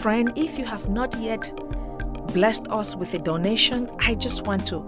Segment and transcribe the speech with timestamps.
[0.00, 1.54] Friend, if you have not yet
[2.32, 4.82] blessed us with a donation, I just want to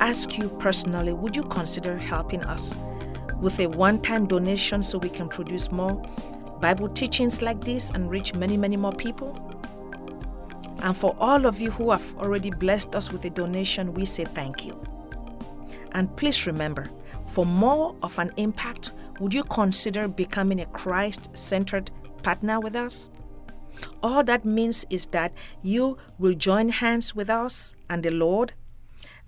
[0.00, 2.74] ask you personally would you consider helping us
[3.40, 6.02] with a one time donation so we can produce more
[6.60, 9.30] Bible teachings like this and reach many, many more people?
[10.82, 14.24] And for all of you who have already blessed us with a donation, we say
[14.24, 14.80] thank you.
[15.92, 16.90] And please remember,
[17.28, 18.90] for more of an impact,
[19.20, 21.92] would you consider becoming a Christ centered
[22.24, 23.10] partner with us?
[24.02, 28.52] All that means is that you will join hands with us and the Lord,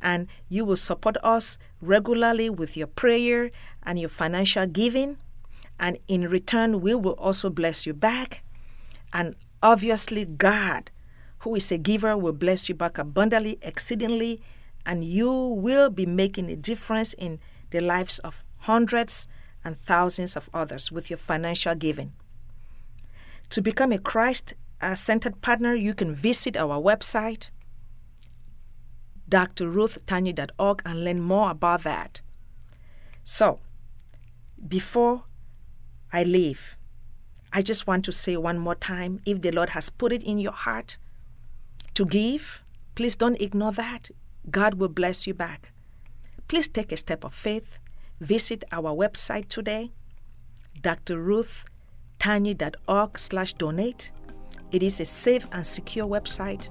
[0.00, 3.50] and you will support us regularly with your prayer
[3.82, 5.18] and your financial giving.
[5.80, 8.42] And in return, we will also bless you back.
[9.12, 10.90] And obviously, God,
[11.40, 14.40] who is a giver, will bless you back abundantly, exceedingly,
[14.84, 17.38] and you will be making a difference in
[17.70, 19.28] the lives of hundreds
[19.64, 22.12] and thousands of others with your financial giving.
[23.50, 27.50] To become a Christ uh, centered partner, you can visit our website,
[29.30, 32.20] drruthtanyi.org, and learn more about that.
[33.24, 33.60] So,
[34.66, 35.24] before
[36.12, 36.76] I leave,
[37.52, 40.38] I just want to say one more time if the Lord has put it in
[40.38, 40.98] your heart
[41.94, 42.62] to give,
[42.94, 44.10] please don't ignore that.
[44.50, 45.72] God will bless you back.
[46.46, 47.80] Please take a step of faith.
[48.20, 49.92] Visit our website today,
[52.18, 54.12] drruthtanyi.org slash donate.
[54.70, 56.68] It is a safe and secure website.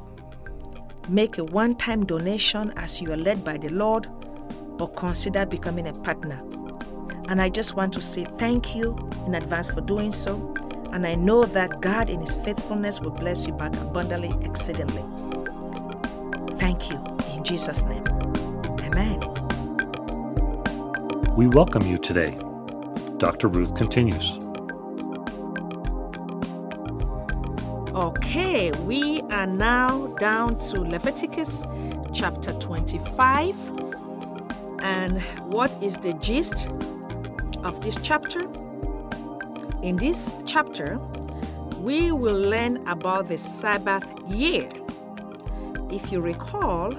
[1.09, 4.07] Make a one-time donation as you are led by the Lord
[4.79, 6.41] or consider becoming a partner.
[7.29, 10.53] And I just want to say thank you in advance for doing so.
[10.91, 15.03] And I know that God, in His faithfulness, will bless you back abundantly, exceedingly.
[16.57, 16.97] Thank you.
[17.33, 18.03] In Jesus' name.
[18.79, 19.19] Amen.
[21.35, 22.37] We welcome you today.
[23.17, 23.47] Dr.
[23.47, 24.46] Ruth continues.
[27.97, 31.65] Okay, we are now down to Leviticus
[32.13, 33.55] chapter 25.
[34.83, 35.19] And
[35.51, 36.69] what is the gist
[37.63, 38.41] of this chapter?
[39.81, 40.99] In this chapter,
[41.79, 44.69] we will learn about the Sabbath year.
[45.89, 46.91] If you recall,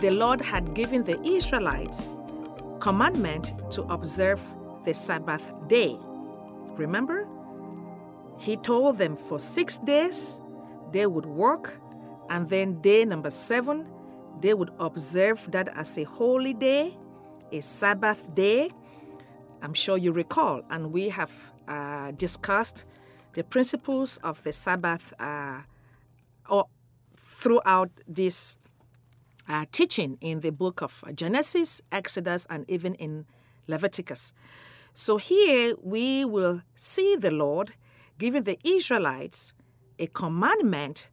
[0.00, 2.12] the Lord had given the Israelites
[2.78, 4.40] commandment to observe
[4.84, 5.96] the Sabbath day.
[6.76, 7.26] Remember?
[8.38, 10.40] He told them for six days
[10.92, 11.80] they would work,
[12.30, 13.88] and then day number seven,
[14.40, 16.96] they would observe that as a holy day,
[17.52, 18.70] a Sabbath day.
[19.62, 21.32] I'm sure you recall, and we have
[21.66, 22.84] uh, discussed
[23.32, 25.62] the principles of the Sabbath uh,
[26.48, 26.66] or
[27.16, 28.58] throughout this
[29.48, 33.26] uh, teaching in the book of Genesis, Exodus, and even in
[33.66, 34.32] Leviticus.
[34.92, 37.74] So here we will see the Lord
[38.18, 39.52] giving the Israelites
[39.98, 41.08] a commandment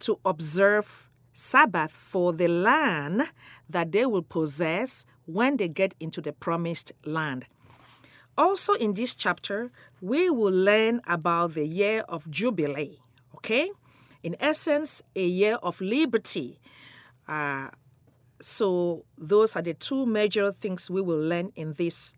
[0.00, 3.22] to observe Sabbath for the land
[3.68, 7.46] that they will possess when they get into the promised land.
[8.36, 9.70] Also, in this chapter,
[10.00, 12.98] we will learn about the year of Jubilee,
[13.36, 13.70] okay?
[14.22, 16.58] In essence, a year of liberty.
[17.28, 17.68] Uh,
[18.40, 22.14] so, those are the two major things we will learn in this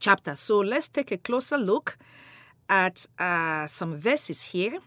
[0.00, 0.34] chapter.
[0.34, 1.96] So, let's take a closer look
[2.68, 4.78] at uh, some verses here.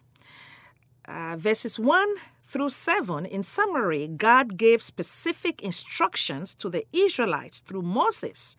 [1.08, 2.08] Uh, verses 1
[2.44, 8.58] through 7, in summary, God gave specific instructions to the Israelites through Moses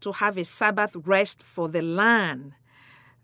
[0.00, 2.52] to have a Sabbath rest for the land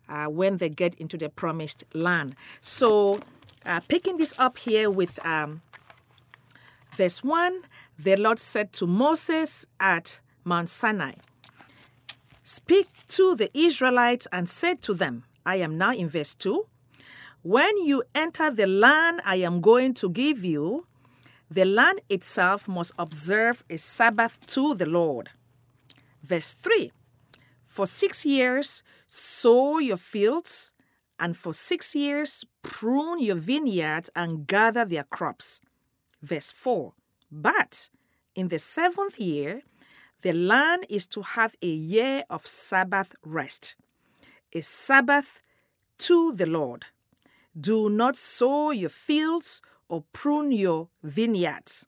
[0.08, 2.34] uh, when they get into the promised land.
[2.60, 3.20] So,
[3.66, 5.60] uh, picking this up here with um,
[6.96, 7.62] verse 1,
[7.98, 11.12] the Lord said to Moses at Mount Sinai,
[12.50, 16.66] Speak to the Israelites and said to them, I am now in verse 2.
[17.42, 20.88] When you enter the land I am going to give you,
[21.48, 25.30] the land itself must observe a Sabbath to the Lord.
[26.24, 26.90] Verse 3
[27.62, 30.72] For six years sow your fields,
[31.20, 35.60] and for six years prune your vineyards and gather their crops.
[36.20, 36.94] Verse 4
[37.30, 37.90] But
[38.34, 39.62] in the seventh year,
[40.22, 43.76] the land is to have a year of Sabbath rest,
[44.52, 45.40] a Sabbath
[45.98, 46.86] to the Lord.
[47.58, 51.86] Do not sow your fields or prune your vineyards.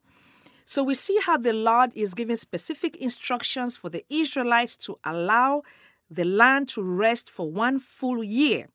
[0.64, 5.62] So we see how the Lord is giving specific instructions for the Israelites to allow
[6.11, 8.69] the land to rest for one full year.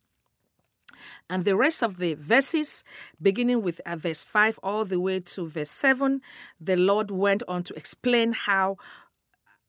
[1.29, 2.83] And the rest of the verses,
[3.21, 6.21] beginning with uh, verse 5 all the way to verse 7,
[6.59, 8.77] the Lord went on to explain how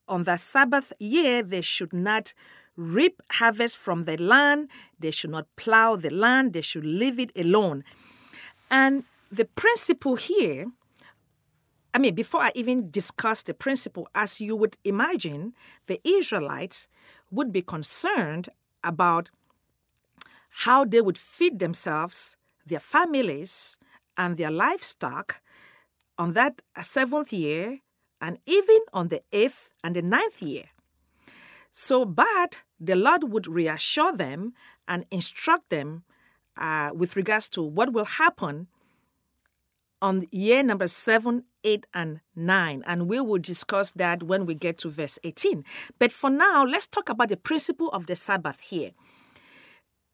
[0.08, 2.32] on the Sabbath year they should not
[2.76, 7.32] reap harvest from the land, they should not plow the land, they should leave it
[7.36, 7.84] alone.
[8.70, 10.66] And the principle here,
[11.92, 15.54] I mean, before I even discuss the principle, as you would imagine,
[15.86, 16.86] the Israelites
[17.30, 18.48] would be concerned
[18.84, 19.30] about
[20.64, 23.76] how they would feed themselves, their families,
[24.16, 25.40] and their livestock
[26.16, 27.80] on that seventh year
[28.20, 30.64] and even on the eighth and the ninth year.
[31.70, 34.54] So, but the Lord would reassure them
[34.86, 36.04] and instruct them
[36.56, 38.68] uh, with regards to what will happen
[40.00, 42.82] on year number seven, eight, and nine.
[42.86, 45.64] And we will discuss that when we get to verse 18.
[45.98, 48.90] But for now, let's talk about the principle of the Sabbath here.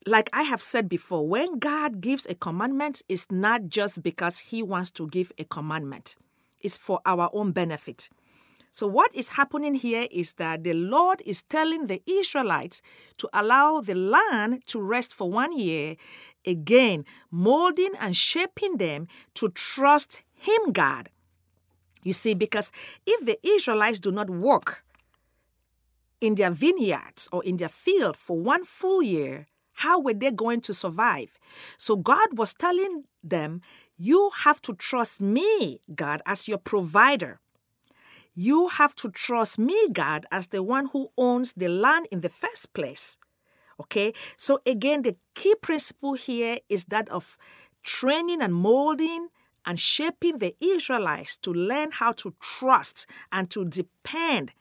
[0.07, 4.63] Like I have said before, when God gives a commandment, it's not just because He
[4.63, 6.17] wants to give a commandment,
[6.65, 8.09] it's for our own benefit.
[8.73, 12.83] So, what is happening here is that the Lord is telling the Israelites
[13.19, 15.95] to allow the land to rest for one year,
[16.45, 21.11] again, molding and shaping them to trust Him, God.
[22.03, 22.73] You see, because
[23.07, 24.85] if the Israelites do not work
[26.21, 30.61] in their vineyards or in their field for one full year, how were they going
[30.63, 31.39] to survive?
[31.79, 33.61] So God was telling them,
[33.97, 37.41] You have to trust me, God, as your provider.
[38.35, 42.29] You have to trust me, God, as the one who owns the land in the
[42.29, 43.17] first place.
[43.81, 44.13] Okay?
[44.37, 47.39] So, again, the key principle here is that of
[47.85, 49.29] training and molding
[49.65, 54.53] and shaping the Israelites to learn how to trust and to depend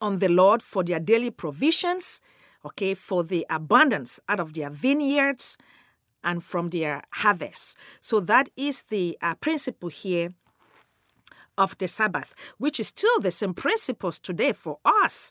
[0.00, 2.20] on the Lord for their daily provisions,
[2.64, 5.56] okay, for the abundance out of their vineyards
[6.24, 7.76] and from their harvest.
[8.00, 10.30] So that is the uh, principle here
[11.56, 15.30] of the Sabbath, which is still the same principles today for us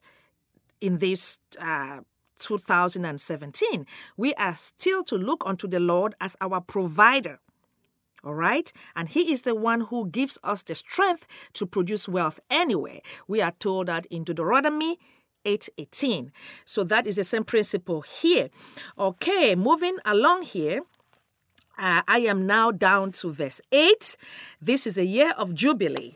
[0.79, 1.99] in this uh,
[2.39, 3.85] 2017.
[4.17, 7.39] We are still to look unto the Lord as our provider.
[8.23, 8.71] All right?
[8.95, 13.01] And He is the one who gives us the strength to produce wealth anyway.
[13.27, 14.97] We are told that in Deuteronomy
[15.45, 16.31] 8:18.
[16.65, 18.49] So that is the same principle here.
[18.97, 20.81] Okay, moving along here.
[21.77, 24.15] Uh, I am now down to verse 8.
[24.61, 26.15] This is a year of Jubilee.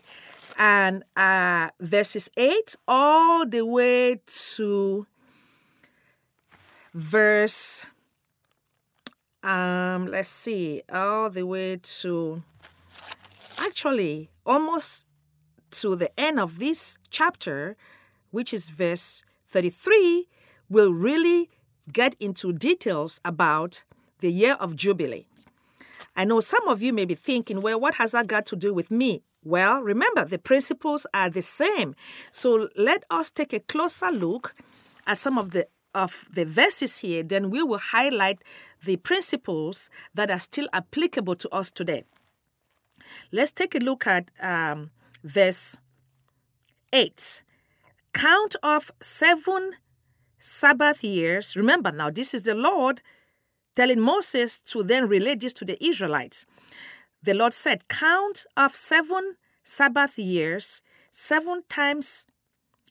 [0.56, 5.06] And uh, verses 8 all the way to
[6.94, 7.84] verse,
[9.42, 12.42] um, let's see, all the way to
[13.60, 15.06] actually almost
[15.70, 17.76] to the end of this chapter,
[18.30, 20.26] which is verse 33,
[20.68, 21.50] will really
[21.92, 23.84] get into details about
[24.20, 25.26] the year of Jubilee.
[26.16, 28.74] I know some of you may be thinking, well, what has that got to do
[28.74, 29.22] with me?
[29.44, 31.94] Well, remember, the principles are the same.
[32.32, 34.54] So let us take a closer look
[35.06, 38.42] at some of the of the verses here, then we will highlight
[38.84, 42.04] the principles that are still applicable to us today.
[43.32, 44.90] Let's take a look at um,
[45.24, 45.76] verse
[46.92, 47.42] 8.
[48.12, 49.72] Count off seven
[50.38, 51.56] Sabbath years.
[51.56, 53.02] Remember now, this is the Lord
[53.76, 56.44] telling Moses to then relate this to the Israelites.
[57.22, 62.26] The Lord said, Count of seven Sabbath years, seven times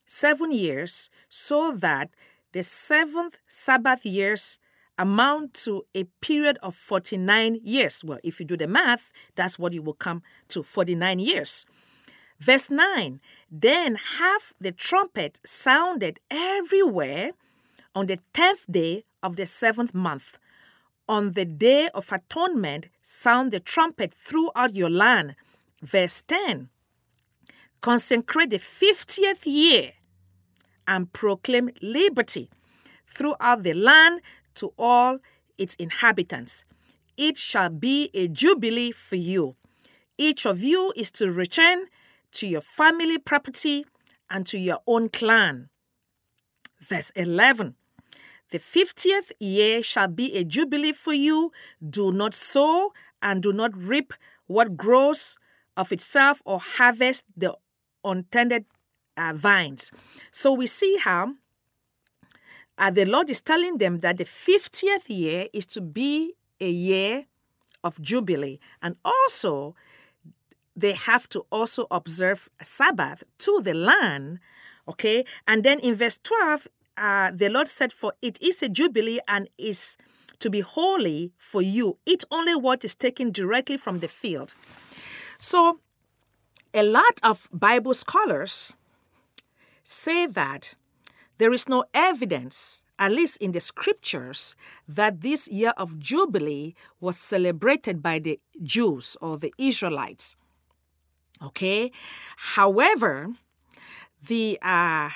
[0.06, 2.10] seven years, so that
[2.52, 4.58] the seventh Sabbath years
[4.98, 8.02] amount to a period of 49 years.
[8.02, 11.64] Well, if you do the math, that's what you will come to 49 years.
[12.38, 17.32] Verse 9 Then have the trumpet sounded everywhere
[17.94, 20.38] on the tenth day of the seventh month
[21.08, 25.34] on the day of atonement, sound the trumpet throughout your land.
[25.82, 26.68] Verse 10
[27.80, 29.92] Consecrate the 50th year
[30.86, 32.50] and proclaim liberty
[33.06, 34.20] throughout the land
[34.54, 35.18] to all
[35.56, 36.64] its inhabitants.
[37.16, 39.56] It shall be a jubilee for you.
[40.18, 41.86] Each of you is to return
[42.38, 43.84] to your family property
[44.30, 45.68] and to your own clan.
[46.80, 47.74] Verse 11
[48.50, 51.52] the fiftieth year shall be a jubilee for you.
[51.86, 54.14] Do not sow and do not reap
[54.46, 55.36] what grows
[55.76, 57.54] of itself or harvest the
[58.04, 58.64] untended
[59.18, 59.92] uh, vines.
[60.30, 61.34] So we see how
[62.78, 67.26] uh, the Lord is telling them that the 50th year is to be a year
[67.84, 68.60] of jubilee.
[68.80, 69.74] And also,
[70.80, 74.38] they have to also observe Sabbath to the land.
[74.88, 75.24] Okay.
[75.46, 79.48] And then in verse 12, uh, the Lord said, For it is a jubilee and
[79.58, 79.96] is
[80.38, 81.98] to be holy for you.
[82.06, 84.54] Eat only what is taken directly from the field.
[85.36, 85.80] So,
[86.74, 88.74] a lot of Bible scholars
[89.82, 90.74] say that
[91.38, 94.54] there is no evidence, at least in the scriptures,
[94.86, 100.36] that this year of Jubilee was celebrated by the Jews or the Israelites.
[101.42, 101.92] Okay?
[102.36, 103.28] However,
[104.26, 105.10] the uh,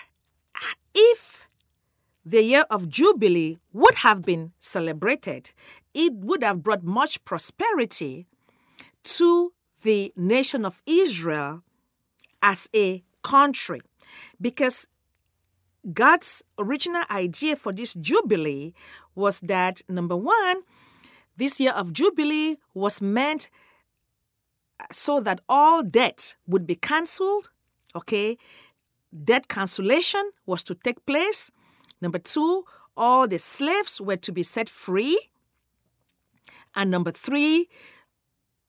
[0.94, 1.46] if
[2.24, 5.50] the year of Jubilee would have been celebrated,
[5.92, 8.26] it would have brought much prosperity
[9.04, 9.52] to
[9.82, 11.62] the nation of Israel
[12.40, 13.80] as a country
[14.40, 14.86] because
[15.92, 18.72] God's original idea for this Jubilee
[19.14, 20.62] was that number one,
[21.36, 23.50] this year of Jubilee was meant
[24.90, 27.50] so that all debt would be cancelled.
[27.94, 28.38] Okay,
[29.24, 31.50] debt cancellation was to take place.
[32.00, 32.64] Number two,
[32.96, 35.18] all the slaves were to be set free.
[36.74, 37.68] And number three,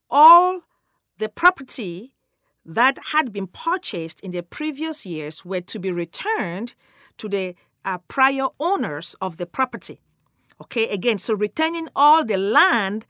[0.10, 0.62] all
[1.18, 2.14] the property
[2.66, 6.76] that had been purchased in the previous years were to be returned
[7.18, 7.56] to the
[7.86, 10.00] uh, prior owners of the property.
[10.62, 13.06] Okay, again, so returning all the land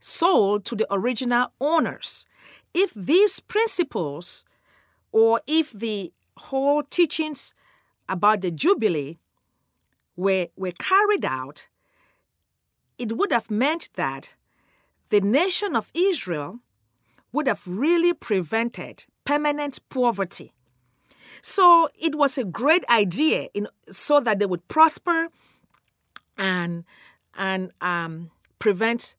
[0.00, 2.26] sold to the original owners.
[2.74, 4.44] If these principles
[5.12, 7.54] or if the whole teachings
[8.08, 9.18] about the Jubilee
[10.16, 11.68] were, were carried out,
[12.98, 14.34] it would have meant that
[15.08, 16.60] the nation of Israel
[17.32, 20.52] would have really prevented permanent poverty.
[21.42, 25.28] So it was a great idea in, so that they would prosper
[26.36, 26.84] and,
[27.36, 29.14] and um, prevent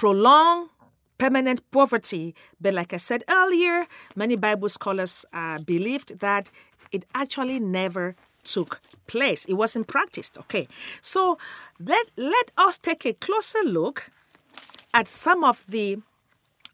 [0.00, 0.70] prolonged
[1.18, 2.34] permanent poverty.
[2.58, 6.50] But like I said earlier, many Bible scholars uh, believed that
[6.90, 9.44] it actually never took place.
[9.44, 10.38] It wasn't practiced.
[10.38, 10.66] Okay.
[11.02, 11.36] So
[11.78, 14.10] let, let us take a closer look
[14.94, 15.98] at some of the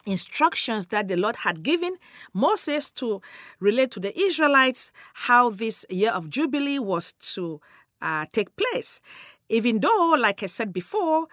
[0.07, 1.97] instructions that the Lord had given
[2.33, 3.21] Moses to
[3.59, 4.93] relate to the Israelites
[5.27, 7.61] how this year of Jubilee was to
[8.01, 9.01] uh, take place.
[9.49, 11.27] Even though, like I said before,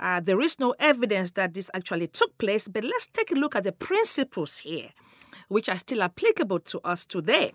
[0.00, 3.56] uh, there is no evidence that this actually took place, but let's take a look
[3.56, 4.90] at the principles here,
[5.48, 7.52] which are still applicable to us today.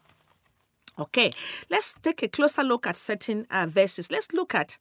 [1.00, 1.32] Okay,
[1.70, 4.12] let's take a closer look at certain uh, verses.
[4.12, 4.78] Let's look at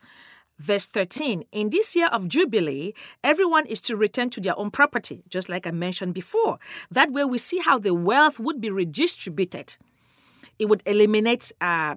[0.59, 1.45] verse 13.
[1.53, 2.93] In this year of Jubilee,
[3.25, 6.59] everyone is to return to their own property, just like I mentioned before.
[6.91, 9.77] That way, we see how the wealth would be redistributed.
[10.59, 11.97] It would eliminate uh,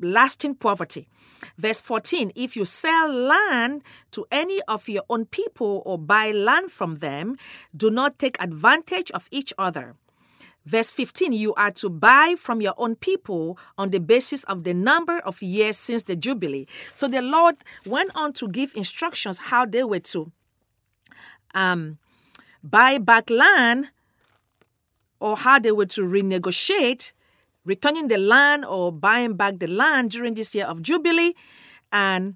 [0.00, 1.08] lasting poverty.
[1.56, 6.70] Verse 14 If you sell land to any of your own people or buy land
[6.70, 7.36] from them,
[7.76, 9.96] do not take advantage of each other.
[10.66, 14.74] Verse 15, you are to buy from your own people on the basis of the
[14.74, 16.66] number of years since the Jubilee.
[16.94, 20.30] So the Lord went on to give instructions how they were to
[21.54, 21.98] um,
[22.62, 23.90] buy back land
[25.18, 27.12] or how they were to renegotiate
[27.70, 31.34] returning the land or buying back the land during this year of Jubilee.
[31.92, 32.34] And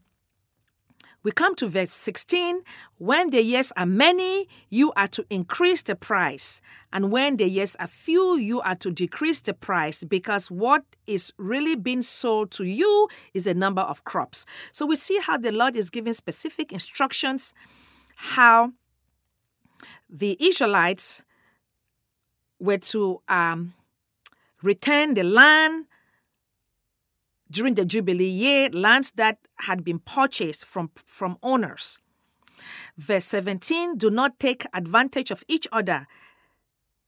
[1.25, 2.61] we come to verse 16.
[2.99, 6.61] When the years are many, you are to increase the price.
[6.93, 11.33] And when the years are few, you are to decrease the price because what is
[11.37, 14.47] really being sold to you is the number of crops.
[14.71, 17.53] So we see how the Lord is giving specific instructions
[18.17, 18.73] how
[20.09, 21.23] the Israelites
[22.61, 23.75] were to um,
[24.65, 25.87] return the land
[27.51, 31.99] during the Jubilee year, lands that had been purchased from, from owners.
[32.97, 36.07] Verse 17 Do not take advantage of each other,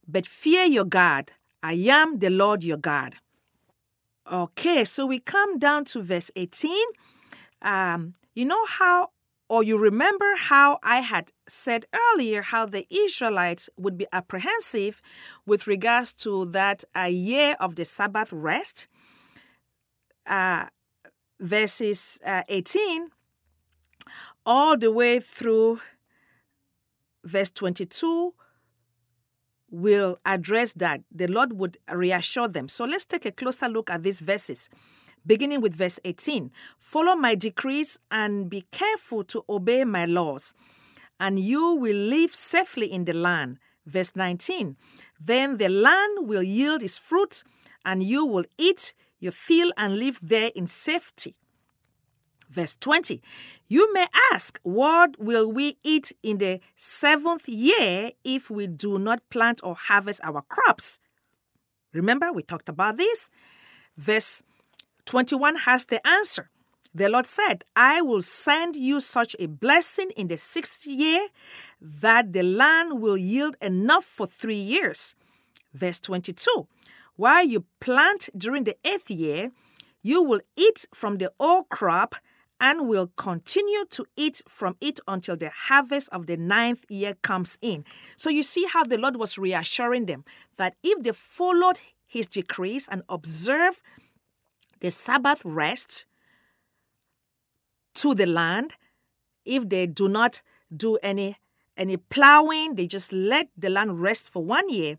[0.06, 1.32] but fear your God.
[1.62, 3.16] I am the Lord your God.
[4.30, 6.72] Okay, so we come down to verse 18.
[7.62, 9.10] Um, you know how,
[9.48, 15.00] or you remember how I had said earlier how the Israelites would be apprehensive
[15.46, 18.88] with regards to that a year of the Sabbath rest?
[20.26, 20.66] uh,
[21.40, 23.08] verses uh, 18
[24.44, 25.80] all the way through
[27.24, 28.34] verse 22
[29.70, 31.00] will address that.
[31.12, 32.68] The Lord would reassure them.
[32.68, 34.68] So let's take a closer look at these verses.
[35.26, 40.54] Beginning with verse 18 Follow my decrees and be careful to obey my laws,
[41.18, 43.58] and you will live safely in the land.
[43.84, 44.76] Verse 19
[45.20, 47.42] Then the land will yield its fruit,
[47.84, 51.34] and you will eat you fill and live there in safety.
[52.48, 53.20] Verse 20
[53.66, 59.28] You may ask, What will we eat in the seventh year if we do not
[59.30, 61.00] plant or harvest our crops?
[61.92, 63.30] Remember, we talked about this.
[63.96, 64.42] Verse
[65.06, 66.50] 21 has the answer.
[66.94, 71.28] The Lord said, I will send you such a blessing in the sixth year
[71.80, 75.14] that the land will yield enough for three years.
[75.74, 76.68] Verse 22
[77.16, 79.50] while you plant during the eighth year,
[80.02, 82.14] you will eat from the old crop
[82.60, 87.58] and will continue to eat from it until the harvest of the ninth year comes
[87.60, 87.84] in.
[88.16, 90.24] So you see how the Lord was reassuring them
[90.56, 93.80] that if they followed his decrees and observed
[94.80, 96.06] the Sabbath rest
[97.94, 98.74] to the land,
[99.44, 100.42] if they do not
[100.74, 101.36] do any
[101.76, 104.96] any plowing, they just let the land rest for one year,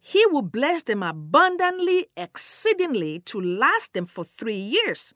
[0.00, 5.12] he will bless them abundantly, exceedingly, to last them for three years.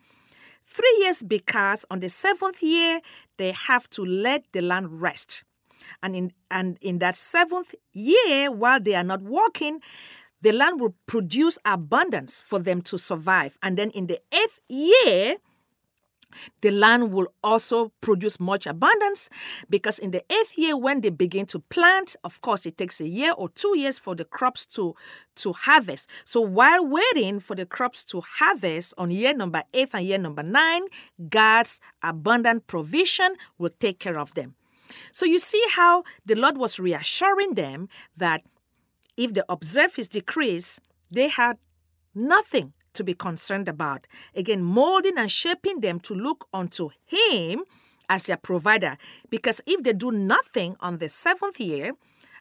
[0.64, 3.00] Three years because on the seventh year,
[3.36, 5.44] they have to let the land rest.
[6.02, 9.80] And in, and in that seventh year, while they are not working,
[10.42, 13.58] the land will produce abundance for them to survive.
[13.62, 15.36] And then in the eighth year,
[16.60, 19.30] the land will also produce much abundance
[19.70, 23.08] because in the eighth year when they begin to plant of course it takes a
[23.08, 24.94] year or two years for the crops to
[25.34, 30.04] to harvest so while waiting for the crops to harvest on year number eight and
[30.04, 30.82] year number nine
[31.30, 34.54] god's abundant provision will take care of them
[35.12, 38.42] so you see how the lord was reassuring them that
[39.18, 41.58] if they observe his decrees they had
[42.14, 44.06] nothing to be concerned about.
[44.34, 47.64] Again, molding and shaping them to look unto Him
[48.08, 48.96] as their provider.
[49.30, 51.92] Because if they do nothing on the seventh year,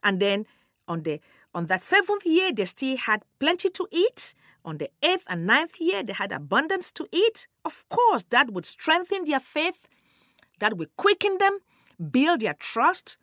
[0.03, 0.45] and then
[0.87, 1.19] on the
[1.53, 4.33] on that seventh year they still had plenty to eat,
[4.65, 8.65] on the eighth and ninth year they had abundance to eat, of course that would
[8.65, 9.87] strengthen their faith,
[10.59, 11.59] that would quicken them,
[12.11, 13.17] build their trust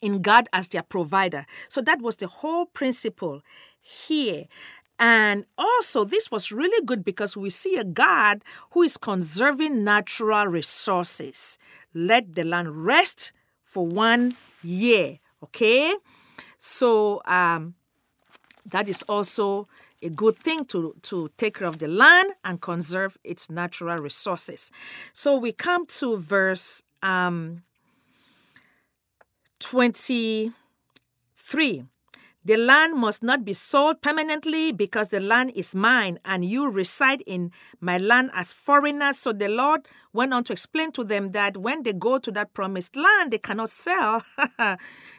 [0.00, 1.46] in God as their provider.
[1.68, 3.42] So that was the whole principle
[3.80, 4.44] here.
[4.98, 10.46] And also, this was really good because we see a God who is conserving natural
[10.46, 11.56] resources.
[11.94, 15.18] Let the land rest for one year.
[15.42, 15.94] Okay?
[16.58, 17.74] So, um,
[18.66, 19.68] that is also
[20.02, 24.72] a good thing to, to take care of the land and conserve its natural resources.
[25.12, 27.62] So, we come to verse um,
[29.68, 31.84] 23.
[32.42, 37.22] The land must not be sold permanently because the land is mine and you reside
[37.26, 39.18] in my land as foreigners.
[39.18, 42.54] So the Lord went on to explain to them that when they go to that
[42.54, 44.22] promised land, they cannot sell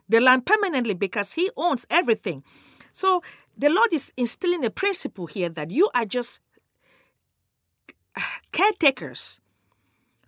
[0.09, 2.43] the land permanently because He owns everything.
[2.91, 3.21] So
[3.55, 6.41] the Lord is instilling a principle here that you are just
[8.51, 9.39] caretakers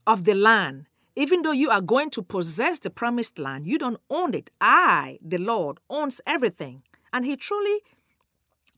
[0.06, 4.00] of the land even though you are going to possess the promised land, you don't
[4.10, 4.50] own it.
[4.60, 6.84] I, the Lord, owns everything.
[7.12, 7.80] And He truly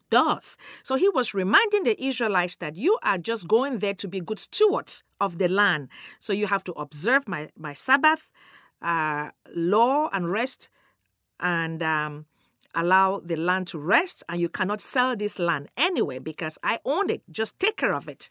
[0.09, 0.57] does.
[0.81, 4.39] So He was reminding the Israelites that you are just going there to be good
[4.39, 5.89] stewards of the land.
[6.19, 8.31] So you have to observe my, my Sabbath
[8.81, 10.69] uh, law and rest
[11.39, 12.25] and um,
[12.73, 14.23] allow the land to rest.
[14.27, 17.21] And you cannot sell this land anyway because I own it.
[17.31, 18.29] Just take care of it.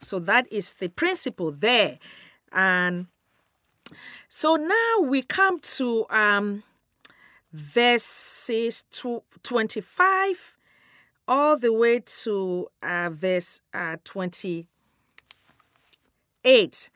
[0.00, 1.98] So that is the principle there.
[2.54, 3.08] And
[4.28, 6.62] so now we come to um,
[7.52, 8.84] verses
[9.42, 10.56] 25
[11.26, 16.90] all the way to uh, verse uh, 28.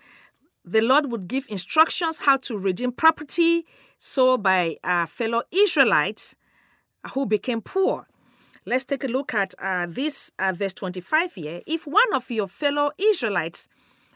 [0.65, 3.67] The Lord would give instructions how to redeem property
[3.99, 6.35] sold by uh, fellow Israelites
[7.15, 8.07] who became poor.
[8.67, 11.63] Let's take a look at uh, this uh, verse 25 here.
[11.67, 13.67] If one of your fellow Israelites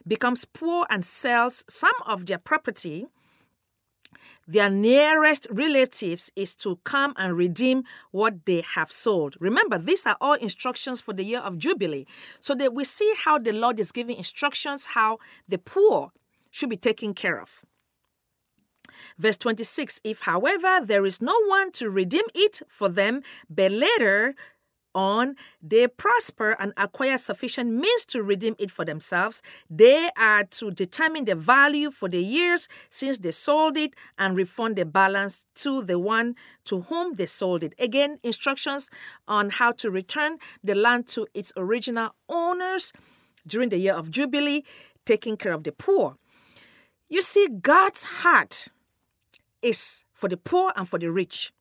[0.06, 3.06] becomes poor and sells some of their property,
[4.46, 9.36] their nearest relatives is to come and redeem what they have sold.
[9.40, 12.06] Remember, these are all instructions for the year of Jubilee.
[12.40, 16.12] So that we see how the Lord is giving instructions how the poor
[16.50, 17.64] should be taken care of.
[19.18, 24.34] Verse 26 If, however, there is no one to redeem it for them, but later
[24.94, 29.42] on, they prosper and acquire sufficient means to redeem it for themselves.
[29.70, 34.76] They are to determine the value for the years since they sold it and refund
[34.76, 37.74] the balance to the one to whom they sold it.
[37.78, 38.88] Again, instructions
[39.26, 42.92] on how to return the land to its original owners
[43.46, 44.62] during the year of Jubilee,
[45.04, 46.16] taking care of the poor.
[47.08, 48.68] You see, God's heart
[49.60, 51.52] is for the poor and for the rich.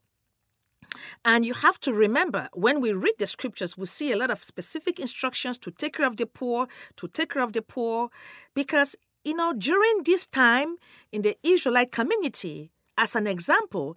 [1.23, 4.43] And you have to remember when we read the scriptures, we see a lot of
[4.43, 8.09] specific instructions to take care of the poor, to take care of the poor,
[8.53, 10.75] because, you know, during this time
[11.11, 13.95] in the Israelite community, as an example,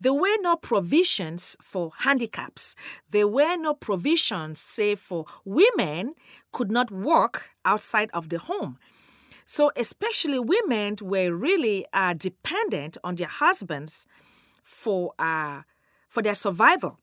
[0.00, 2.76] there were no provisions for handicaps.
[3.10, 6.14] There were no provisions, say, for women
[6.52, 8.78] could not work outside of the home.
[9.44, 14.06] So, especially women were really uh, dependent on their husbands
[14.62, 15.62] for uh,
[16.18, 16.98] for their survival.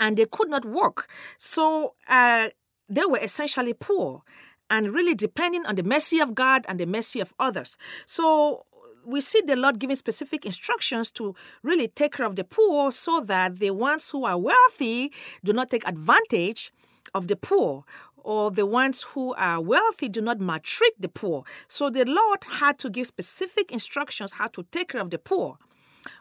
[0.00, 1.08] and they could not work.
[1.38, 2.48] So uh,
[2.88, 4.22] they were essentially poor
[4.68, 7.76] and really depending on the mercy of God and the mercy of others.
[8.06, 8.64] So
[9.06, 13.20] we see the Lord giving specific instructions to really take care of the poor so
[13.20, 15.12] that the ones who are wealthy
[15.44, 16.72] do not take advantage
[17.14, 17.84] of the poor
[18.16, 21.44] or the ones who are wealthy do not maltreat the poor.
[21.68, 25.58] So the Lord had to give specific instructions how to take care of the poor.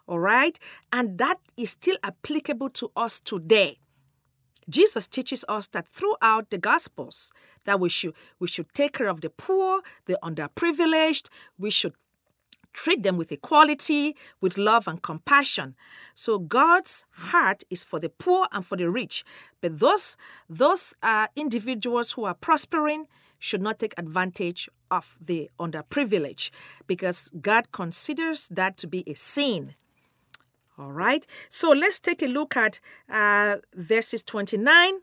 [0.08, 0.58] All right?
[0.92, 3.78] And that is still applicable to us today.
[4.70, 7.34] Jesus teaches us that throughout the gospels
[7.66, 11.94] that we should we should take care of the poor, the underprivileged, we should
[12.74, 15.76] treat them with equality, with love and compassion.
[16.16, 19.24] So God's heart is for the poor and for the rich.
[19.62, 20.16] But those
[20.50, 23.08] those uh, individuals who are prospering
[23.42, 26.52] should not take advantage of the underprivileged
[26.88, 29.76] because God considers that to be a sin.
[30.78, 31.26] All right.
[31.50, 34.94] So let's take a look at uh, verses 29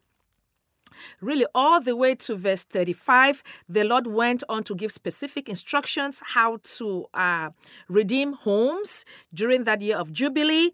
[1.20, 6.22] really all the way to verse 35 the lord went on to give specific instructions
[6.28, 7.50] how to uh,
[7.90, 10.70] redeem homes during that year of jubilee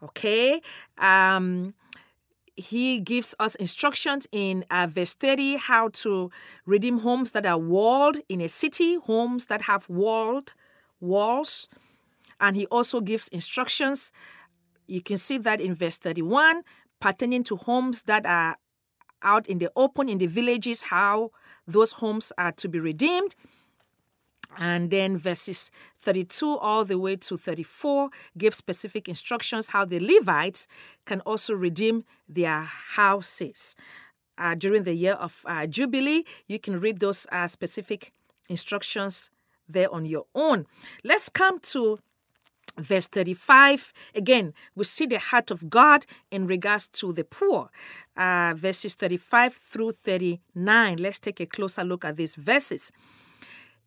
[0.00, 0.60] okay
[0.98, 1.74] um,
[2.58, 6.30] he gives us instructions in uh, verse 30 how to
[6.66, 10.54] redeem homes that are walled in a city homes that have walled
[11.00, 11.68] walls
[12.40, 14.12] and he also gives instructions
[14.86, 16.62] you can see that in verse 31
[17.00, 18.56] pertaining to homes that are
[19.22, 21.30] out in the open in the villages how
[21.66, 23.34] those homes are to be redeemed.
[24.56, 30.66] And then verses 32 all the way to 34 give specific instructions how the Levites
[31.04, 33.76] can also redeem their houses.
[34.36, 38.12] Uh, during the year of uh, Jubilee, you can read those uh, specific
[38.48, 39.30] instructions
[39.68, 40.66] there on your own.
[41.04, 41.98] Let's come to
[42.78, 47.70] Verse 35, again, we see the heart of God in regards to the poor.
[48.16, 50.96] Uh, verses 35 through 39.
[50.98, 52.92] Let's take a closer look at these verses.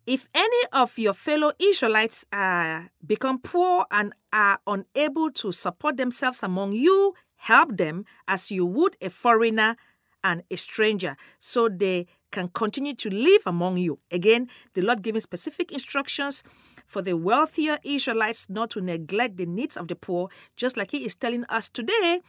[0.06, 6.42] If any of your fellow Israelites uh, become poor and are unable to support themselves
[6.42, 9.76] among you, help them as you would a foreigner
[10.24, 13.98] and a stranger, so they can continue to live among you.
[14.10, 16.42] Again, the Lord giving specific instructions
[16.86, 21.04] for the wealthier Israelites not to neglect the needs of the poor, just like He
[21.04, 22.20] is telling us today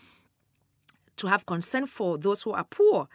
[1.18, 3.08] to have concern for those who are poor.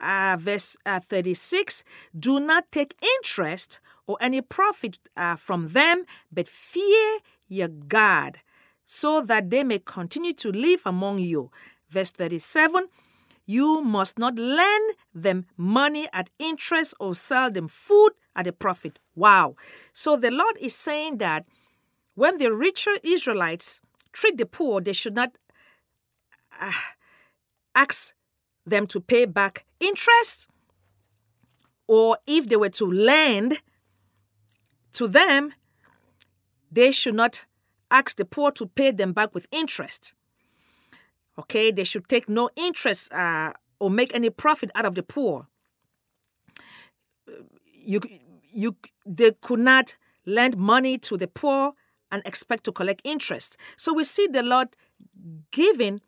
[0.00, 1.84] Uh, verse uh, 36
[2.18, 8.38] Do not take interest or any profit uh, from them, but fear your God,
[8.86, 11.50] so that they may continue to live among you.
[11.90, 12.86] Verse 37
[13.50, 19.00] you must not lend them money at interest or sell them food at a profit.
[19.16, 19.56] Wow.
[19.92, 21.46] So the Lord is saying that
[22.14, 23.80] when the richer Israelites
[24.12, 25.36] treat the poor, they should not
[26.60, 26.70] uh,
[27.74, 28.14] ask
[28.64, 30.48] them to pay back interest,
[31.86, 33.58] or if they were to lend
[34.92, 35.52] to them,
[36.70, 37.44] they should not
[37.90, 40.14] ask the poor to pay them back with interest.
[41.38, 45.48] Okay, they should take no interest uh, or make any profit out of the poor.
[47.72, 48.00] You,
[48.52, 51.72] you, they could not lend money to the poor
[52.12, 53.56] and expect to collect interest.
[53.76, 54.68] So we see the Lord
[55.50, 56.00] giving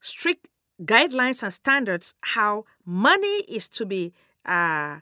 [0.00, 0.48] strict
[0.84, 4.12] guidelines and standards how money is to be
[4.46, 5.00] uh,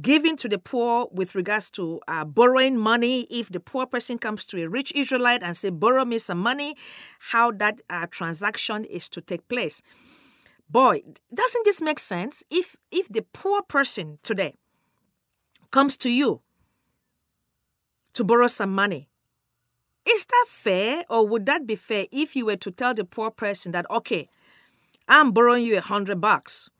[0.00, 3.26] giving to the poor with regards to uh, borrowing money.
[3.30, 6.76] If the poor person comes to a rich israelite and say borrow me some money
[7.30, 9.82] how that uh, transaction is to take place.
[10.68, 11.02] Boy
[11.34, 12.42] doesn't this make sense?
[12.50, 14.54] If if the poor person today
[15.70, 16.40] comes to you
[18.14, 19.08] to borrow some money
[20.06, 23.30] is that fair or would that be fair if you were to tell the poor
[23.30, 24.28] person that okay
[25.08, 26.70] i'm borrowing you a hundred bucks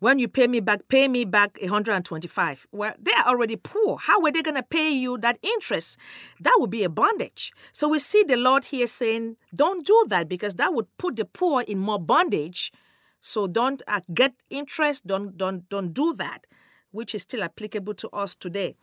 [0.00, 2.68] when you pay me back, pay me back 125.
[2.70, 3.98] Well, they are already poor.
[3.98, 5.98] How were they going to pay you that interest?
[6.40, 7.52] That would be a bondage.
[7.72, 11.24] So we see the Lord here saying, don't do that because that would put the
[11.24, 12.72] poor in more bondage.
[13.20, 15.06] So don't uh, get interest.
[15.06, 16.46] Don't don't don't do that,
[16.92, 18.76] which is still applicable to us today.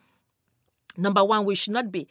[0.97, 2.07] Number one, we should not be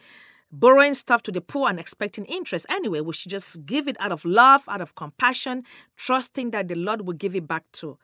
[0.60, 2.66] borrowing stuff to the poor and expecting interest.
[2.68, 5.64] Anyway, we should just give it out of love, out of compassion,
[5.96, 7.98] trusting that the Lord will give it back to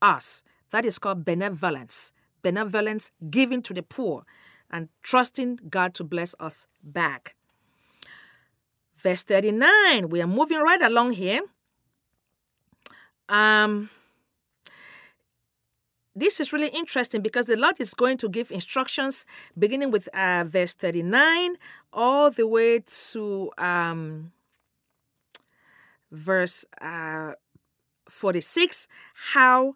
[0.00, 0.42] us.
[0.70, 2.12] That is called benevolence.
[2.42, 4.24] Benevolence, giving to the poor
[4.70, 7.36] and trusting God to bless us back.
[8.96, 11.42] Verse 39, we are moving right along here.
[13.28, 13.90] Um,
[16.14, 19.24] this is really interesting because the Lord is going to give instructions
[19.58, 21.56] beginning with uh, verse 39
[21.92, 24.32] all the way to um,
[26.10, 27.32] verse uh,
[28.08, 28.88] 46,
[29.32, 29.74] how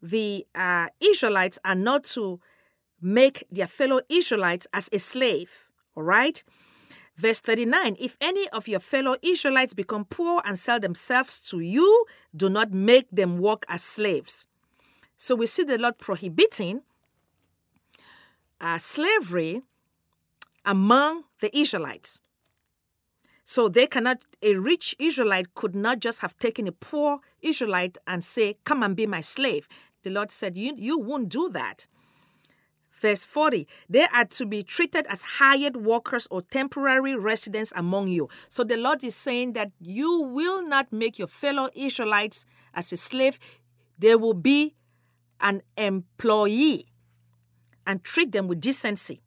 [0.00, 2.40] the uh, Israelites are not to
[3.00, 5.68] make their fellow Israelites as a slave.
[5.94, 6.42] All right?
[7.16, 12.06] Verse 39 If any of your fellow Israelites become poor and sell themselves to you,
[12.34, 14.46] do not make them work as slaves.
[15.22, 16.82] So we see the Lord prohibiting
[18.60, 19.62] uh, slavery
[20.64, 22.18] among the Israelites.
[23.44, 28.24] So they cannot, a rich Israelite could not just have taken a poor Israelite and
[28.24, 29.68] say, Come and be my slave.
[30.02, 31.86] The Lord said, You, you won't do that.
[32.90, 38.28] Verse 40, they are to be treated as hired workers or temporary residents among you.
[38.48, 42.96] So the Lord is saying that you will not make your fellow Israelites as a
[42.96, 43.38] slave,
[43.96, 44.74] they will be
[45.42, 46.86] an employee
[47.86, 49.20] and treat them with decency.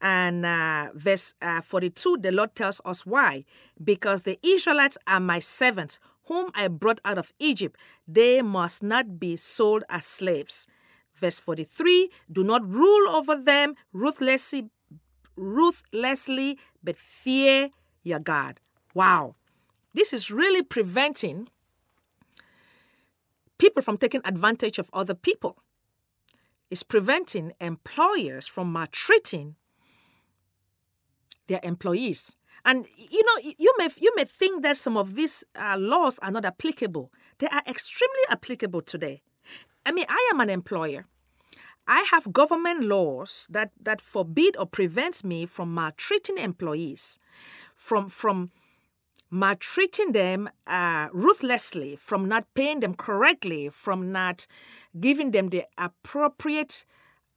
[0.00, 3.44] And uh, verse uh, 42, the Lord tells us why.
[3.82, 7.78] Because the Israelites are my servants, whom I brought out of Egypt.
[8.06, 10.66] They must not be sold as slaves.
[11.14, 14.70] Verse 43 Do not rule over them ruthlessly,
[15.36, 17.70] ruthlessly, but fear
[18.02, 18.60] your God.
[18.94, 19.36] Wow.
[19.94, 21.48] This is really preventing
[23.58, 25.62] people from taking advantage of other people.
[26.70, 29.56] It's preventing employers from maltreating
[31.46, 32.36] their employees.
[32.64, 36.32] And you know, you may you may think that some of these uh, laws are
[36.32, 37.12] not applicable.
[37.38, 39.22] They are extremely applicable today.
[39.84, 41.06] I mean, I am an employer.
[41.86, 47.20] I have government laws that, that forbid or prevents me from maltreating employees,
[47.76, 48.50] from from
[49.30, 54.46] maltreating them uh, ruthlessly, from not paying them correctly, from not
[54.98, 56.84] giving them the appropriate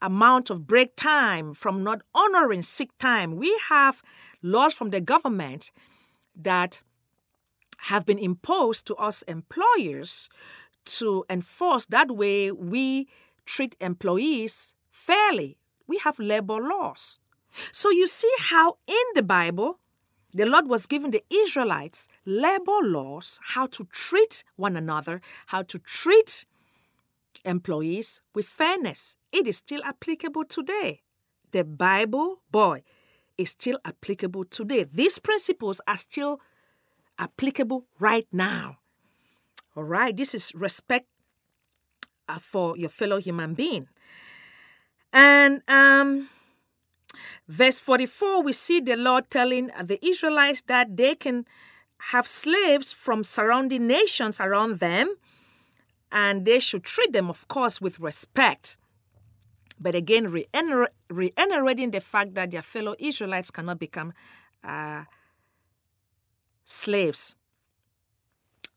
[0.02, 3.36] amount of break time, from not honoring sick time.
[3.36, 4.02] We have
[4.42, 5.72] laws from the government
[6.36, 6.82] that
[7.84, 10.30] have been imposed to us employers
[10.86, 11.86] to enforce.
[11.88, 13.08] That way, we
[13.46, 15.58] treat employees fairly.
[15.88, 17.20] We have labor laws.
[17.72, 19.80] So you see how in the Bible,
[20.32, 25.80] the Lord was giving the Israelites labor laws, how to treat one another, how to
[25.80, 26.46] treat
[27.46, 29.18] employees with fairness.
[29.32, 31.02] It is still applicable today.
[31.52, 32.84] The Bible, boy,
[33.38, 34.86] is still applicable today.
[34.92, 36.40] These principles are still
[37.18, 38.78] applicable right now.
[39.76, 41.08] All right, this is respect
[42.28, 43.88] uh, for your fellow human being.
[45.12, 46.30] And um,
[47.48, 51.46] verse 44, we see the Lord telling the Israelites that they can
[52.12, 55.16] have slaves from surrounding nations around them,
[56.12, 58.78] and they should treat them, of course, with respect.
[59.80, 60.32] But again,
[61.10, 64.14] reiterating the fact that their fellow Israelites cannot become
[64.64, 65.04] uh,
[66.66, 67.36] slaves.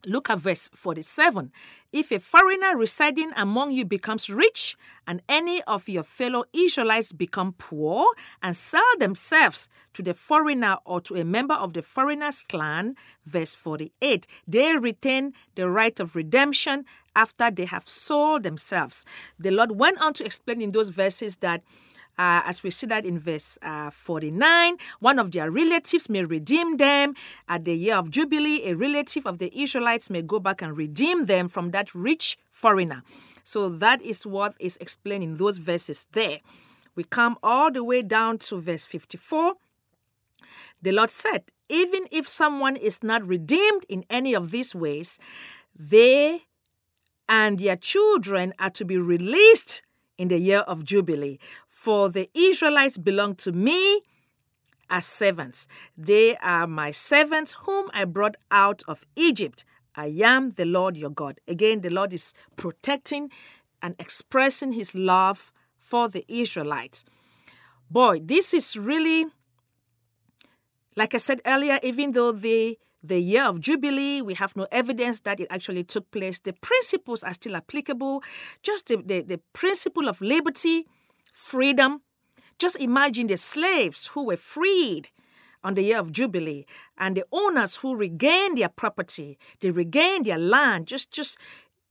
[0.05, 1.53] Look at verse 47.
[1.93, 7.55] If a foreigner residing among you becomes rich, and any of your fellow Israelites become
[7.57, 8.05] poor
[8.43, 13.55] and sell themselves to the foreigner or to a member of the foreigner's clan, verse
[13.55, 16.85] 48, they retain the right of redemption
[17.15, 19.05] after they have sold themselves.
[19.39, 21.63] The Lord went on to explain in those verses that
[22.19, 26.77] uh, as we see that in verse uh, 49, one of their relatives may redeem
[26.77, 27.15] them.
[27.49, 31.27] At the year of Jubilee, a relative of the Israelites may go back and redeem
[31.27, 33.03] them from that rich foreigner.
[33.45, 36.41] So that is what is explained in those verses there.
[36.95, 39.55] We come all the way down to verse 54.
[40.83, 45.19] The Lord said, Even if someone is not redeemed in any of these ways,
[45.75, 46.43] they
[47.29, 49.83] and their children are to be released
[50.19, 51.39] in the year of Jubilee.
[51.69, 54.03] For the Israelites belong to me
[54.91, 55.67] as servants.
[55.97, 59.65] They are my servants whom I brought out of Egypt.
[59.97, 61.41] I am the Lord your God.
[61.49, 63.31] Again, the Lord is protecting
[63.81, 67.05] and expressing his love for the Israelites.
[67.91, 69.27] Boy, this is really,
[70.97, 75.21] like I said earlier, even though the the year of Jubilee, we have no evidence
[75.21, 76.39] that it actually took place.
[76.39, 78.23] The principles are still applicable.
[78.63, 80.87] Just the, the, the principle of liberty,
[81.33, 82.03] freedom.
[82.59, 85.09] Just imagine the slaves who were freed
[85.65, 86.65] on the year of Jubilee
[86.99, 90.87] and the owners who regained their property, they regained their land.
[90.87, 91.39] Just, just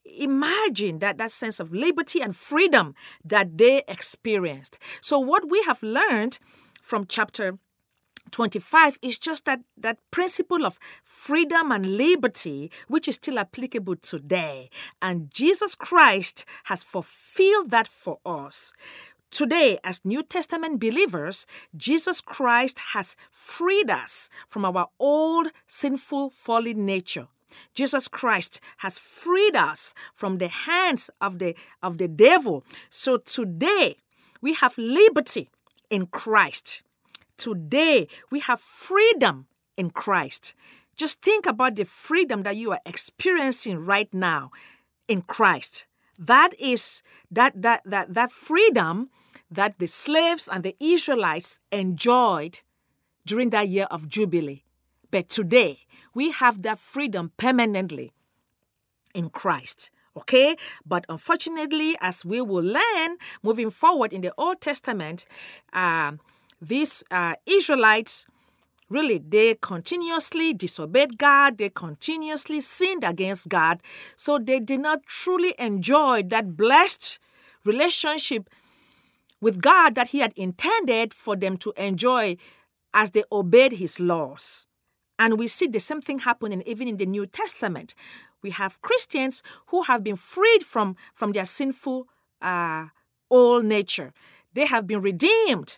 [0.06, 4.78] imagine that, that sense of liberty and freedom that they experienced.
[5.02, 6.40] So, what we have learned
[6.82, 7.58] from chapter
[8.32, 14.70] 25 is just that, that principle of freedom and liberty, which is still applicable today.
[15.02, 18.74] And Jesus Christ has fulfilled that for us.
[19.32, 26.86] Today, as New Testament believers, Jesus Christ has freed us from our old sinful fallen
[26.86, 27.28] nature.
[27.74, 32.64] Jesus Christ has freed us from the hands of the of the devil.
[32.90, 33.96] So today
[34.42, 35.50] we have liberty
[35.90, 36.84] in Christ.
[37.42, 40.54] Today we have freedom in Christ.
[40.96, 44.52] Just think about the freedom that you are experiencing right now
[45.08, 45.88] in Christ.
[46.20, 47.02] That is
[47.32, 49.10] that that that that freedom
[49.50, 52.60] that the slaves and the Israelites enjoyed
[53.26, 54.62] during that year of Jubilee.
[55.10, 55.80] But today,
[56.14, 58.12] we have that freedom permanently
[59.16, 59.90] in Christ.
[60.16, 60.58] Okay?
[60.86, 65.26] But unfortunately, as we will learn moving forward in the Old Testament,
[65.74, 66.12] uh,
[66.62, 68.26] these uh, Israelites
[68.90, 73.82] really they continuously disobeyed God, they continuously sinned against God,
[74.16, 77.18] so they did not truly enjoy that blessed
[77.64, 78.50] relationship
[79.40, 82.38] with God that He had intended for them to enjoy
[82.94, 84.68] as they obeyed His laws.
[85.18, 87.96] And we see the same thing happening even in the New Testament.
[88.42, 92.08] We have Christians who have been freed from, from their sinful
[92.42, 92.88] uh,
[93.30, 94.14] old nature.
[94.54, 95.78] They have been redeemed,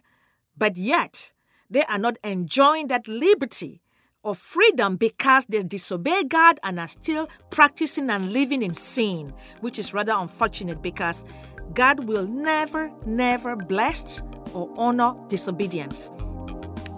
[0.58, 1.32] but yet
[1.70, 3.82] they are not enjoying that liberty
[4.24, 9.78] or freedom because they disobey God and are still practicing and living in sin, which
[9.78, 11.26] is rather unfortunate because
[11.74, 14.22] God will never, never bless
[14.54, 16.10] or honor disobedience.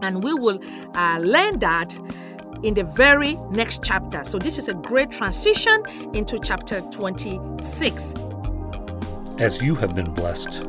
[0.02, 0.60] And we will
[0.96, 1.98] uh, learn that
[2.64, 4.24] in the very next chapter.
[4.24, 8.14] So, this is a great transition into chapter 26.
[9.40, 10.64] As you have been blessed,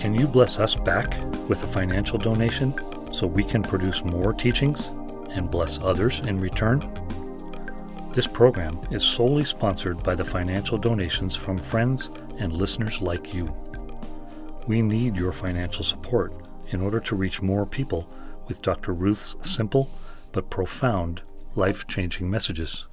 [0.00, 2.72] can you bless us back with a financial donation
[3.12, 4.86] so we can produce more teachings
[5.32, 6.80] and bless others in return?
[8.14, 13.54] This program is solely sponsored by the financial donations from friends and listeners like you.
[14.66, 16.32] We need your financial support
[16.70, 18.10] in order to reach more people
[18.48, 18.94] with Dr.
[18.94, 19.90] Ruth's simple
[20.32, 21.20] but profound
[21.54, 22.86] life changing messages.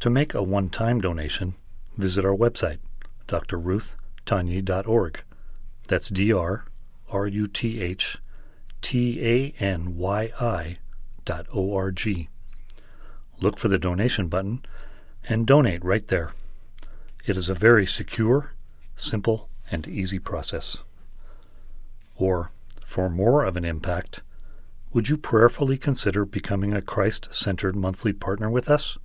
[0.00, 1.54] To make a one time donation,
[1.96, 2.80] visit our website,
[3.26, 5.22] drruthtanyi.org.
[5.90, 6.66] That's D R
[7.08, 8.18] R U T H
[8.80, 10.78] T A N Y I
[11.24, 12.28] dot O R G.
[13.40, 14.64] Look for the donation button
[15.28, 16.30] and donate right there.
[17.26, 18.52] It is a very secure,
[18.94, 20.76] simple, and easy process.
[22.14, 22.52] Or,
[22.84, 24.22] for more of an impact,
[24.92, 28.96] would you prayerfully consider becoming a Christ centered monthly partner with us?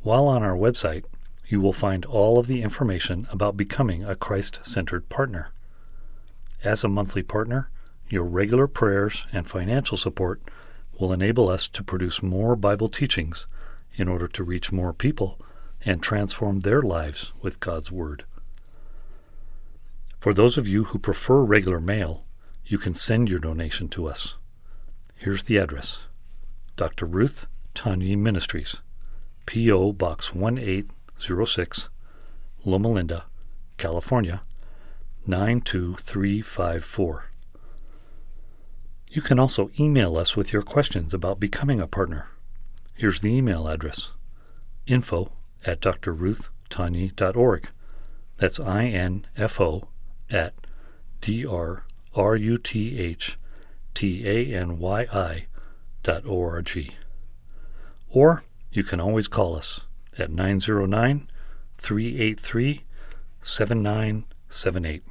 [0.00, 1.04] While on our website,
[1.52, 5.50] you will find all of the information about becoming a Christ centered partner.
[6.64, 7.68] As a monthly partner,
[8.08, 10.40] your regular prayers and financial support
[10.98, 13.46] will enable us to produce more Bible teachings
[13.96, 15.38] in order to reach more people
[15.84, 18.24] and transform their lives with God's Word.
[20.20, 22.24] For those of you who prefer regular mail,
[22.64, 24.38] you can send your donation to us.
[25.16, 26.06] Here's the address
[26.76, 27.04] Dr.
[27.04, 28.80] Ruth Tanyi Ministries,
[29.44, 29.92] P.O.
[29.92, 30.34] Box
[31.22, 31.88] 1806,
[32.64, 33.26] Loma Linda,
[33.76, 34.42] California
[35.24, 37.26] 92354.
[39.08, 42.26] You can also email us with your questions about becoming a partner.
[42.96, 44.10] Here's the email address
[44.88, 45.30] info
[45.64, 47.68] at drruthtanyi.org.
[48.38, 49.86] That's I N F O
[50.28, 50.54] at
[51.20, 53.38] D R R U T H
[53.94, 55.46] T A N Y I
[56.02, 56.96] dot O R G.
[58.08, 59.82] Or you can always call us
[60.18, 61.28] at 909
[61.76, 62.84] 383
[63.40, 65.02] 7978.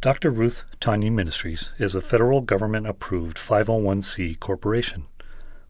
[0.00, 0.30] Dr.
[0.30, 5.04] Ruth Tanyi Ministries is a federal government approved 501c corporation,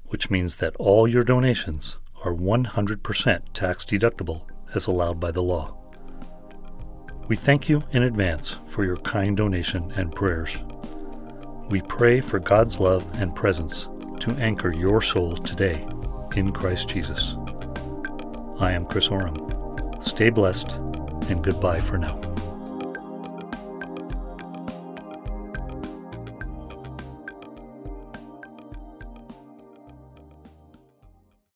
[0.06, 5.76] which means that all your donations are 100% tax deductible as allowed by the law.
[7.26, 10.62] We thank you in advance for your kind donation and prayers.
[11.68, 13.88] We pray for God's love and presence
[14.20, 15.84] to anchor your soul today
[16.40, 17.36] in Christ Jesus.
[18.58, 19.36] I am Chris Oram.
[20.00, 20.72] Stay blessed
[21.28, 22.18] and goodbye for now.